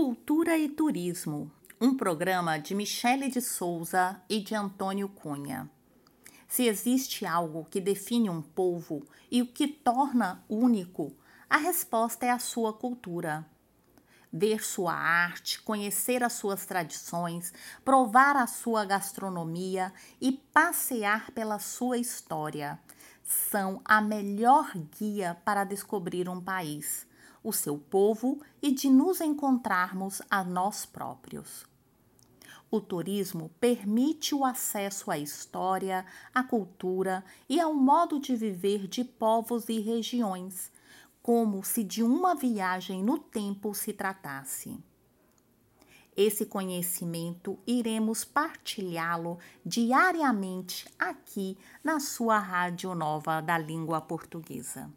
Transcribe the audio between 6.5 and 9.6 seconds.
existe algo que define um povo e o